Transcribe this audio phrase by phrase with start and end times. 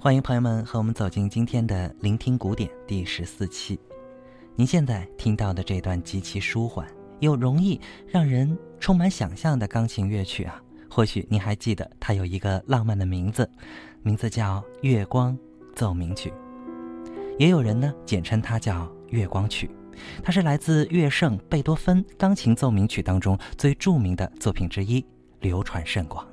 [0.00, 3.76] 欢迎朋友们和我们走进今天的《聆听古典》第十四期。
[4.54, 6.86] 您现在听到的这段极其舒缓
[7.18, 13.50] 又容易让人充满想象的钢琴乐曲啊，或许您还记得它有一个浪漫的名字，
[14.00, 15.36] 名字叫《月光
[15.74, 16.30] 奏鸣曲》，
[17.36, 19.68] 也有人呢简称它叫《月光曲》。
[20.22, 25.04] 它是来自乐圣贝多芬钢琴奏鸣曲当中最著名的作品之一，
[25.40, 26.24] 流传甚广。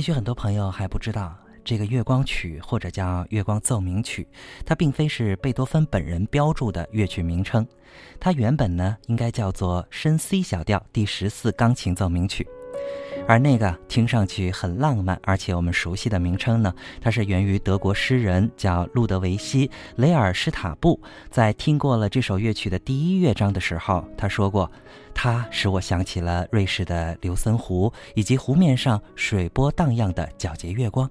[0.00, 4.26] 也许很多朋友还不知道，这个《月光曲》或者叫《月光奏鸣曲》，
[4.64, 7.68] 它并非是贝多芬本人标注的乐曲名称，
[8.18, 12.48] 它原本呢应该叫做深 C 小调第十四钢琴奏鸣曲。
[13.30, 24.68] 而那个听上去很浪漫，而且我们熟悉的名称呢，它是源于德国诗人叫路德维希·雷尔施塔布，在听过了这首乐曲的第一乐章的时候，他说过
[25.14, 31.08] ：“它使我想起了瑞士的琉森湖，以及湖面上水波荡漾的皎洁月光。”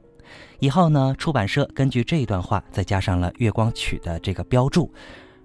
[0.59, 4.93] 以后呢，出版社根据这一段话，再加上了《月光曲》的这个标注。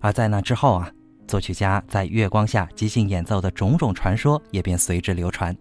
[0.01, 0.91] 而在那之后啊，
[1.29, 5.57] 作曲家在月光下即兴演奏的种种传说也便随之流传。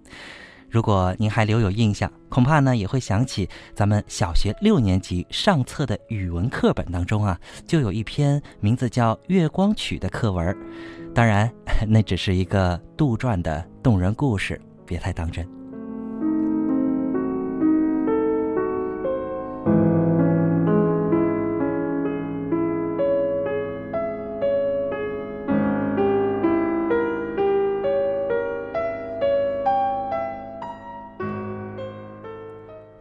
[0.74, 10.58] 如果您还留有印象，恐怕呢也会想起咱们小学六年级上册的语文课本当中啊，就有一篇名字叫《月光曲》的课文。
[11.14, 11.48] 当然，
[11.88, 15.48] 那只是一个杜撰的动人故事，别太当真。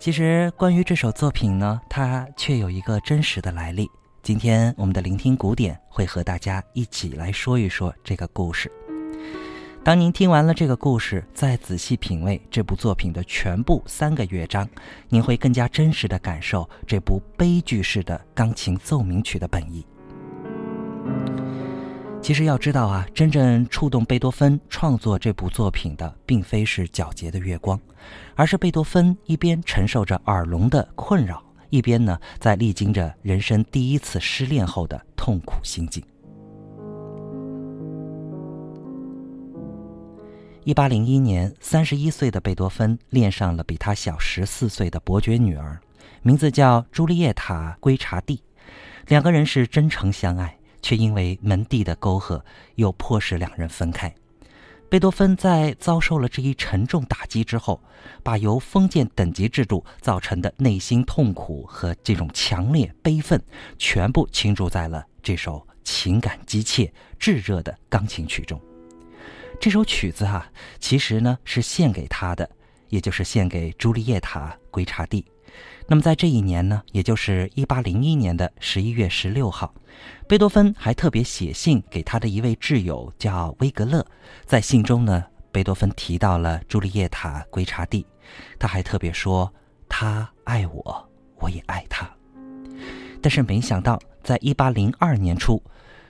[0.03, 3.89] 其实，关于这首作品呢，它却有一个真实的来历。
[4.21, 8.69] 今天我们的聆听古典会和大家一起来说一说这个故事。
[9.85, 14.69] 当您听完了这个故事，再仔细品味这部作品的全部三个乐章，
[15.09, 19.87] 您会更加真实的感受这部悲剧式的钢琴奏鸣曲的本意。
[22.23, 27.79] 其实要知道啊，真正触动贝多芬创作这部作品的，并非是皎洁的月光，
[28.37, 36.01] 而是贝多芬一边承受着耳聋的困扰，一边呢在历经着人生第一次失恋后的痛苦心境。
[40.63, 45.81] 一八零一年，三十一岁的贝多芬恋上了比他小十四岁的伯爵女儿，
[46.23, 48.41] 名字叫朱丽叶塔·圭查蒂，
[49.09, 50.57] 两个人是真诚相爱。
[50.83, 52.45] 却因为门第的沟壑，
[52.75, 54.15] 又迫使两人分开。
[54.91, 57.83] 贝多芬在遭受了这一沉重打击之后，
[58.23, 63.43] 把由封建等级制度造成的内心痛苦和这种强烈悲愤，
[63.79, 68.61] 全部倾注在了这首情感急切、炙热的钢琴曲中。
[69.59, 70.47] 这首曲子啊，
[70.79, 72.51] 其实呢是献给他的，
[72.91, 75.25] 也就是献给朱丽叶塔·圭查蒂。
[75.87, 79.75] 那么在这一年呢，也就是一八零一年的十一月十六号，
[80.27, 84.05] 贝多芬还特别写信给他的一位挚友，叫威格勒。
[84.47, 88.07] 在信中呢，贝多芬提到了朱丽叶塔·圭查蒂，
[88.59, 89.53] 他还特别说
[89.89, 92.09] 他爱我，我也爱他。
[93.21, 95.63] 但是没想到，在一八零二年初，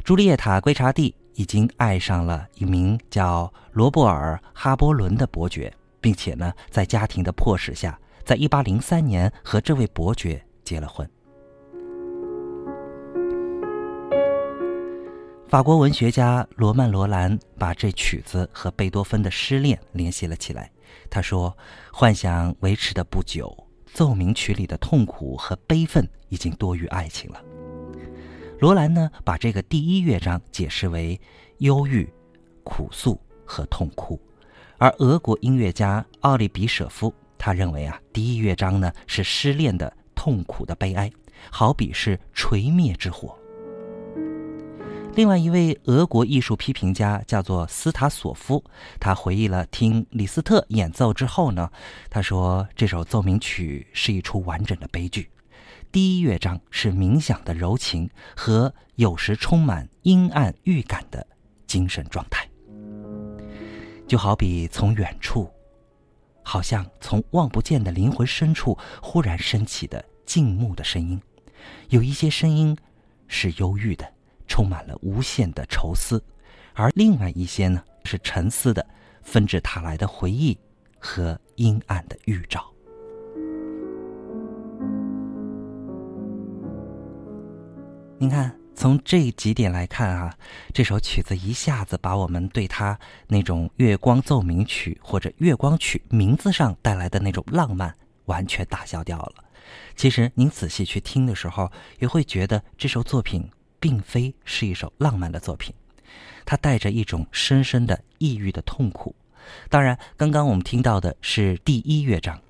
[0.05, 1.15] 朱丽叶塔·圭查蒂。
[1.35, 11.09] 已经爱上了一名叫罗伯尔·哈波伦的伯爵，并且呢，在家庭的迫使下，在1803年和这位伯爵结了婚。
[15.49, 20.71] 法国文学家罗曼·罗兰把这曲子和贝多芬的失恋联系了起来。
[21.11, 21.55] 他说
[21.93, 23.55] ：“幻想维持的不久，
[23.85, 27.43] 奏鸣曲里的痛苦和悲愤已经多于爱情了。”
[28.61, 31.21] 罗兰呢，把这个第一乐章解释为
[31.59, 32.11] 忧郁、
[32.65, 34.19] 苦诉和痛哭，
[34.79, 37.13] 而俄国音乐家奥利比舍夫
[37.45, 41.11] 他认为啊，第一乐章呢是失恋的痛苦的悲哀，
[41.51, 43.37] 好比是锤灭之火。
[45.17, 48.63] 另外一位俄国艺术批评家叫做斯塔索夫，
[49.01, 51.69] 他回忆了听李斯特演奏之后呢，
[52.09, 55.29] 他说这首奏鸣曲是一出完整的悲剧。
[55.91, 61.27] 第一乐章是冥想的柔情和有时充满阴暗预感的
[61.67, 62.49] 精神状态，
[64.07, 65.51] 就好比从远处，
[66.43, 71.21] 好像从望不见的灵魂深处忽然升起的静穆的声音。
[71.89, 72.77] 有一些声音
[73.29, 74.13] 是忧郁的，
[74.47, 76.19] 充满了无限的愁思；
[76.75, 78.85] 而另外一些呢，是沉思的，
[79.23, 80.59] 纷至沓来的回忆
[80.99, 82.65] 和阴暗的预兆。
[88.19, 90.37] 您看，从这几点来看啊，
[90.73, 92.99] 这首曲子一下子把我们对它
[93.29, 99.45] 那种月光奏鸣曲或者月光曲名字上带来的那种浪漫完全打消掉了。
[99.95, 101.71] 其实您仔细去听的时候，
[102.01, 103.49] 也会觉得这首作品
[103.79, 105.73] 并非是一首浪漫的作品，
[106.45, 109.15] 它带着一种深深的抑郁的痛苦。
[109.69, 112.41] 当然，刚刚我们听到的是第一乐章。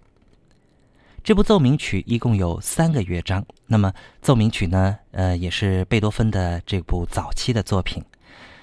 [1.25, 3.45] 这部奏鸣曲一共有三个乐章。
[3.69, 4.99] 那么奏鸣曲呢？
[5.13, 8.03] 呃，也是贝多芬的这部早期的作品，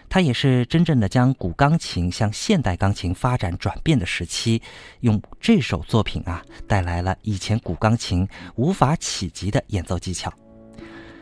[0.09, 4.61] 它也是真正的将古钢琴向现代钢琴发展转变的时期，
[4.99, 10.33] 用这首作品啊，带来了以前古钢琴无法企及的演奏技巧。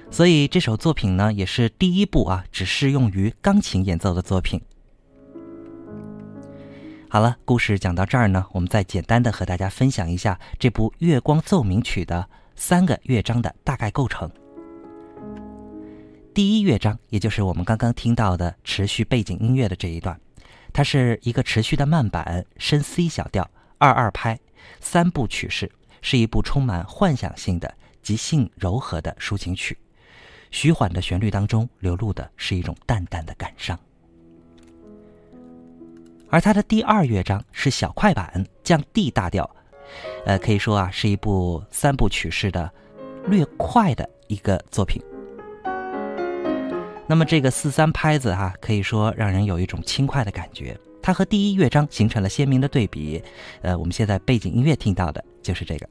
[0.09, 4.59] 所以这首作品呢，也是第一部啊，只适用于钢琴演奏的作品。
[7.09, 12.27] 好了，故事讲到这儿呢，我们再简单的和大家分享一下这部《月光奏鸣曲》的
[12.57, 14.29] 三个乐章的大概构成。
[16.33, 20.19] 第一乐章，也就是我们刚刚听到的持续背景音乐的这一段，
[20.73, 24.37] 它是一个持续的慢板升 C 小调二二拍
[24.81, 25.71] 三部曲式，
[26.01, 29.77] 是一部充满幻想性的即兴柔和的抒情曲。
[30.51, 33.79] 徐缓的旋律当中流露的是一种淡淡的感伤。
[36.29, 39.49] 而他的第二乐章是小快板降 D 大调，
[40.25, 42.69] 呃，可以说啊是一部三部曲式的
[43.27, 45.01] 略快的一个作品。
[47.07, 53.23] 那么这个四三拍子哈，可以说让人有一种轻快的感觉，它和第一乐章形成了鲜明的对比。
[53.61, 55.87] 呃，我们现在背景音乐听到的就是这个。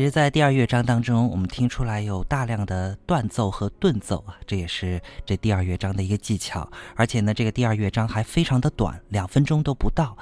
[0.00, 6.66] 其实，在第二乐章当中，我们听出来有大量的断奏和顿奏啊，这也是这第二乐章的一个技巧。
[6.96, 10.16] 而且呢，这个第二乐章还非常的短，两分钟都不到。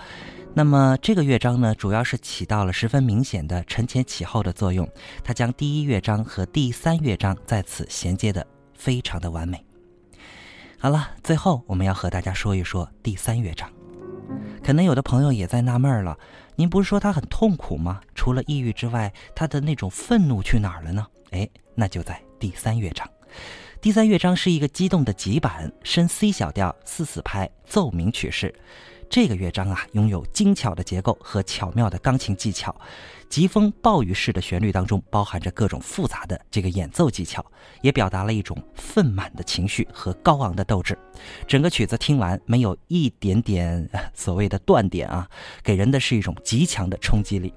[0.53, 4.89] 那么这个乐章呢，主要是起到了十分明显的承前启后的作用，
[5.23, 8.45] 它将第一乐章和第三乐章在此衔接的
[8.75, 9.65] 非常的完美。
[10.81, 13.78] 好了，最后我们要和大家说一说第三乐章。
[14.69, 16.19] 可能有的朋友也在纳闷了。
[16.55, 18.03] 您不是说他很痛苦吗？
[18.15, 21.07] 除了抑郁之外，他的那种愤怒去哪儿了呢？
[21.31, 23.09] 哎，那就在第三乐章。
[23.81, 28.55] 第三乐章是一个激动的急板升 C 小调四四拍奏鸣曲式，
[29.11, 32.75] 这个乐章啊，拥有精巧的结构和巧妙的钢琴技巧，
[33.29, 37.45] 疾风暴雨式的旋律当中包含着各种复杂的这个演奏技巧，
[37.81, 40.97] 也表达了一种愤满的情绪和高昂的斗志。
[41.47, 45.29] 整个曲子听完没有一点点所谓的断点啊，
[45.63, 47.53] 给人的是一种极强的冲击力。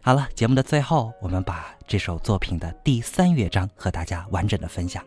[0.00, 5.04] 好了，节目的最后，我们把这首作品的第三乐章和大家完整的分享。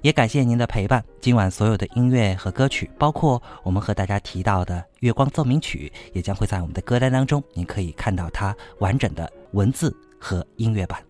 [0.00, 1.04] 也感谢您的陪伴。
[1.20, 11.02] 今晚所有的音乐和歌曲，包括我们和大家提到的《月光奏鸣曲》，也将会在我们的歌单当中，您可以看到它完整的文字和音乐版。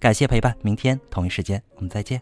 [0.00, 2.20] 感谢陪伴，明天同一时间我们再见。